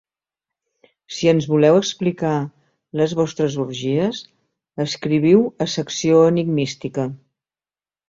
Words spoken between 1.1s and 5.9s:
Si ens voleu explicar les vostres orgies, escriviu a